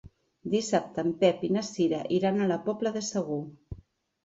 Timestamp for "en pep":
1.07-1.43